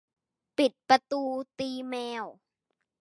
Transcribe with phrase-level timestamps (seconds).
[0.57, 1.23] ปิดประตู
[1.59, 2.25] ตีแมว